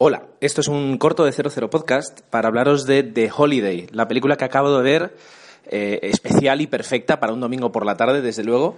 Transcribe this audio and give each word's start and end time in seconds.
Hola, 0.00 0.28
esto 0.40 0.60
es 0.60 0.68
un 0.68 0.96
corto 0.96 1.24
de 1.24 1.32
00 1.32 1.70
Podcast 1.70 2.20
para 2.30 2.46
hablaros 2.46 2.86
de 2.86 3.02
The 3.02 3.32
Holiday, 3.36 3.88
la 3.90 4.06
película 4.06 4.36
que 4.36 4.44
acabo 4.44 4.76
de 4.76 4.82
ver, 4.84 5.16
eh, 5.66 5.98
especial 6.02 6.60
y 6.60 6.68
perfecta 6.68 7.18
para 7.18 7.32
un 7.32 7.40
domingo 7.40 7.72
por 7.72 7.84
la 7.84 7.96
tarde, 7.96 8.22
desde 8.22 8.44
luego. 8.44 8.76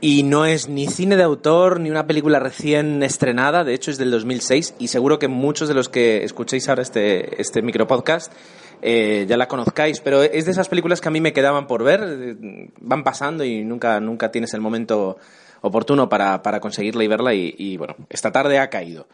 Y 0.00 0.22
no 0.22 0.46
es 0.46 0.68
ni 0.68 0.86
cine 0.86 1.16
de 1.16 1.24
autor 1.24 1.80
ni 1.80 1.90
una 1.90 2.06
película 2.06 2.38
recién 2.38 3.02
estrenada, 3.02 3.64
de 3.64 3.74
hecho 3.74 3.90
es 3.90 3.98
del 3.98 4.12
2006 4.12 4.76
y 4.78 4.86
seguro 4.86 5.18
que 5.18 5.26
muchos 5.26 5.66
de 5.66 5.74
los 5.74 5.88
que 5.88 6.22
escuchéis 6.22 6.68
ahora 6.68 6.82
este, 6.82 7.40
este 7.42 7.62
micropodcast 7.62 8.32
eh, 8.80 9.26
ya 9.28 9.36
la 9.36 9.48
conozcáis, 9.48 9.98
pero 9.98 10.22
es 10.22 10.44
de 10.44 10.52
esas 10.52 10.68
películas 10.68 11.00
que 11.00 11.08
a 11.08 11.10
mí 11.10 11.20
me 11.20 11.32
quedaban 11.32 11.66
por 11.66 11.82
ver, 11.82 12.00
eh, 12.00 12.70
van 12.78 13.02
pasando 13.02 13.42
y 13.42 13.64
nunca, 13.64 13.98
nunca 13.98 14.30
tienes 14.30 14.54
el 14.54 14.60
momento 14.60 15.16
oportuno 15.62 16.08
para, 16.08 16.44
para 16.44 16.60
conseguirla 16.60 17.02
y 17.02 17.08
verla 17.08 17.34
y, 17.34 17.56
y 17.58 17.76
bueno, 17.76 17.96
esta 18.08 18.30
tarde 18.30 18.60
ha 18.60 18.70
caído. 18.70 19.08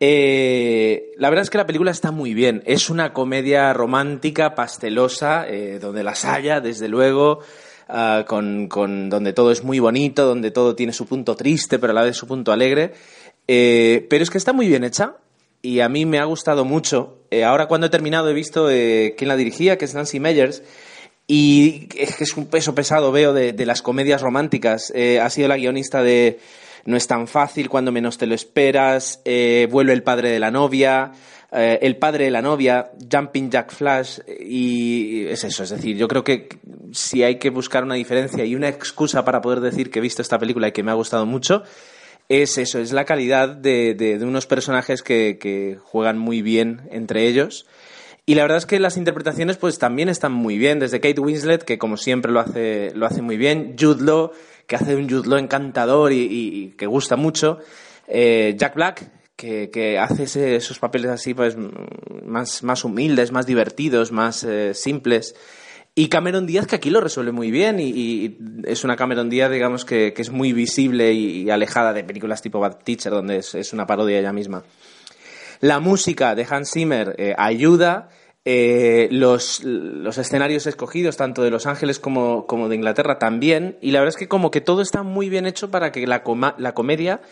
Eh, 0.00 1.12
la 1.16 1.30
verdad 1.30 1.42
es 1.44 1.50
que 1.50 1.58
la 1.58 1.66
película 1.66 1.90
está 1.90 2.10
muy 2.10 2.34
bien. 2.34 2.62
Es 2.66 2.90
una 2.90 3.12
comedia 3.12 3.72
romántica, 3.72 4.54
pastelosa, 4.54 5.46
eh, 5.48 5.78
donde 5.80 6.02
las 6.02 6.24
haya, 6.24 6.60
desde 6.60 6.88
luego, 6.88 7.40
ah, 7.88 8.24
con, 8.26 8.68
con, 8.68 9.08
donde 9.08 9.32
todo 9.32 9.50
es 9.50 9.64
muy 9.64 9.78
bonito, 9.78 10.26
donde 10.26 10.50
todo 10.50 10.74
tiene 10.74 10.92
su 10.92 11.06
punto 11.06 11.36
triste, 11.36 11.78
pero 11.78 11.92
a 11.92 11.94
la 11.94 12.02
vez 12.02 12.16
su 12.16 12.26
punto 12.26 12.52
alegre. 12.52 12.92
Eh, 13.46 14.06
pero 14.08 14.22
es 14.22 14.30
que 14.30 14.38
está 14.38 14.52
muy 14.52 14.68
bien 14.68 14.84
hecha 14.84 15.16
y 15.62 15.80
a 15.80 15.88
mí 15.88 16.06
me 16.06 16.18
ha 16.18 16.24
gustado 16.24 16.64
mucho. 16.64 17.18
Eh, 17.30 17.44
ahora 17.44 17.66
cuando 17.66 17.86
he 17.86 17.90
terminado 17.90 18.28
he 18.30 18.34
visto 18.34 18.70
eh, 18.70 19.14
quién 19.16 19.28
la 19.28 19.36
dirigía, 19.36 19.78
que 19.78 19.84
es 19.84 19.94
Nancy 19.94 20.20
Meyers. 20.20 20.62
Y 21.26 21.88
es 21.96 22.16
que 22.16 22.24
es 22.24 22.36
un 22.36 22.46
peso 22.46 22.74
pesado, 22.74 23.10
veo, 23.10 23.32
de, 23.32 23.54
las 23.64 23.80
comedias 23.80 24.20
románticas. 24.20 24.92
Ha 24.92 25.30
sido 25.30 25.48
la 25.48 25.56
guionista 25.56 26.02
de 26.02 26.38
no 26.86 26.96
es 26.96 27.06
tan 27.06 27.26
fácil 27.26 27.68
cuando 27.68 27.92
menos 27.92 28.18
te 28.18 28.26
lo 28.26 28.34
esperas, 28.34 29.20
eh, 29.24 29.68
vuelve 29.70 29.92
el 29.92 30.02
padre 30.02 30.30
de 30.30 30.38
la 30.38 30.50
novia, 30.50 31.12
eh, 31.52 31.78
el 31.82 31.96
padre 31.96 32.24
de 32.24 32.30
la 32.30 32.42
novia, 32.42 32.90
Jumping 33.10 33.50
Jack 33.50 33.72
Flash, 33.72 34.18
y 34.40 35.26
es 35.26 35.44
eso, 35.44 35.62
es 35.62 35.70
decir, 35.70 35.96
yo 35.96 36.08
creo 36.08 36.24
que 36.24 36.48
si 36.92 37.22
hay 37.22 37.36
que 37.36 37.50
buscar 37.50 37.84
una 37.84 37.94
diferencia 37.94 38.44
y 38.44 38.54
una 38.54 38.68
excusa 38.68 39.24
para 39.24 39.40
poder 39.40 39.60
decir 39.60 39.90
que 39.90 40.00
he 40.00 40.02
visto 40.02 40.22
esta 40.22 40.38
película 40.38 40.68
y 40.68 40.72
que 40.72 40.82
me 40.82 40.90
ha 40.90 40.94
gustado 40.94 41.26
mucho, 41.26 41.62
es 42.28 42.58
eso, 42.58 42.78
es 42.78 42.92
la 42.92 43.04
calidad 43.04 43.50
de, 43.50 43.94
de, 43.94 44.18
de 44.18 44.24
unos 44.24 44.46
personajes 44.46 45.02
que, 45.02 45.38
que 45.38 45.78
juegan 45.82 46.18
muy 46.18 46.42
bien 46.42 46.88
entre 46.90 47.26
ellos. 47.28 47.66
Y 48.26 48.34
la 48.36 48.42
verdad 48.42 48.58
es 48.58 48.66
que 48.66 48.80
las 48.80 48.96
interpretaciones 48.96 49.58
pues 49.58 49.78
también 49.78 50.08
están 50.08 50.32
muy 50.32 50.56
bien, 50.56 50.78
desde 50.78 51.00
Kate 51.00 51.20
Winslet, 51.20 51.62
que 51.62 51.78
como 51.78 51.98
siempre 51.98 52.32
lo 52.32 52.40
hace, 52.40 52.90
lo 52.94 53.06
hace 53.06 53.20
muy 53.20 53.36
bien, 53.36 53.76
Jude 53.78 54.02
Law, 54.02 54.32
que 54.66 54.76
hace 54.76 54.96
un 54.96 55.10
Jude 55.10 55.28
Law 55.28 55.38
encantador 55.38 56.12
y, 56.12 56.74
que 56.78 56.86
gusta 56.86 57.16
mucho, 57.16 57.58
eh, 58.08 58.54
Jack 58.56 58.76
Black, 58.76 59.10
que, 59.36 59.68
que 59.70 59.98
hace 59.98 60.56
esos 60.56 60.78
papeles 60.78 61.10
así 61.10 61.34
pues 61.34 61.56
más, 62.24 62.62
más 62.62 62.84
humildes, 62.84 63.30
más 63.30 63.46
divertidos, 63.46 64.10
más 64.10 64.42
eh, 64.44 64.72
simples. 64.72 65.34
Y 65.94 66.08
Cameron 66.08 66.46
Díaz, 66.46 66.66
que 66.66 66.76
aquí 66.76 66.90
lo 66.90 67.00
resuelve 67.00 67.30
muy 67.30 67.50
bien, 67.50 67.78
y, 67.78 68.38
es 68.64 68.84
una 68.84 68.96
Cameron 68.96 69.28
Díaz, 69.28 69.50
digamos, 69.50 69.84
que, 69.84 70.14
que 70.14 70.22
es 70.22 70.30
muy 70.30 70.54
visible 70.54 71.12
y, 71.12 71.50
alejada 71.50 71.92
de 71.92 72.04
películas 72.04 72.40
tipo 72.40 72.58
Bad 72.58 72.78
Teacher, 72.84 73.12
donde 73.12 73.36
es, 73.36 73.54
es 73.54 73.74
una 73.74 73.86
parodia 73.86 74.18
ella 74.18 74.32
misma. 74.32 74.64
La 75.60 75.80
música 75.80 76.34
de 76.34 76.46
Hans 76.48 76.72
Zimmer 76.72 77.14
eh, 77.16 77.34
ayuda. 77.38 78.08
Eh, 78.46 79.08
los, 79.10 79.64
los, 79.64 80.18
escenarios 80.18 80.66
escogidos, 80.66 81.16
tanto 81.16 81.42
de 81.42 81.50
Los 81.50 81.66
Ángeles 81.66 81.98
como, 81.98 82.46
como, 82.46 82.68
de 82.68 82.76
Inglaterra, 82.76 83.18
también. 83.18 83.78
Y 83.80 83.90
la 83.90 84.00
verdad 84.00 84.14
es 84.14 84.18
que 84.18 84.28
como 84.28 84.50
que 84.50 84.60
todo 84.60 84.82
está 84.82 85.02
muy 85.02 85.30
bien 85.30 85.46
hecho 85.46 85.70
para 85.70 85.92
que 85.92 86.06
la, 86.06 86.22
coma, 86.22 86.54
la 86.58 86.74
comedia 86.74 87.22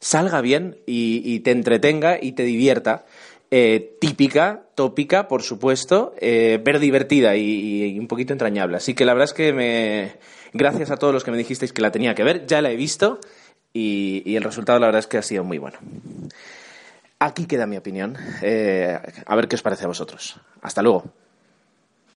salga 0.00 0.40
bien 0.40 0.78
y, 0.86 1.40
te 1.40 1.50
entretenga 1.50 2.18
y 2.20 2.32
te 2.32 2.44
divierta. 2.44 3.04
Eh, 3.50 3.96
típica, 4.00 4.62
tópica, 4.74 5.28
por 5.28 5.42
supuesto, 5.42 6.14
eh, 6.18 6.58
pero 6.64 6.78
divertida 6.78 7.36
y, 7.36 7.98
un 7.98 8.08
poquito 8.08 8.32
entrañable. 8.32 8.78
Así 8.78 8.94
que 8.94 9.04
la 9.04 9.12
verdad 9.12 9.28
es 9.28 9.34
que 9.34 9.52
me... 9.52 10.12
Gracias 10.54 10.90
a 10.90 10.96
todos 10.96 11.12
los 11.12 11.22
que 11.22 11.30
me 11.30 11.36
dijisteis 11.36 11.72
que 11.72 11.82
la 11.82 11.92
tenía 11.92 12.14
que 12.14 12.24
ver, 12.24 12.46
ya 12.46 12.62
la 12.62 12.70
he 12.70 12.76
visto 12.76 13.20
y 13.74 14.36
el 14.36 14.42
resultado 14.42 14.78
la 14.78 14.86
verdad 14.86 15.00
es 15.00 15.06
que 15.06 15.16
ha 15.16 15.22
sido 15.22 15.44
muy 15.44 15.56
bueno. 15.56 15.78
Aquí 17.24 17.46
queda 17.46 17.66
mi 17.66 17.76
opinión. 17.76 18.16
Eh, 18.42 18.98
a 19.26 19.36
ver 19.36 19.46
qué 19.46 19.54
os 19.54 19.62
parece 19.62 19.84
a 19.84 19.86
vosotros. 19.86 20.40
Hasta 20.60 20.82
luego. 20.82 21.04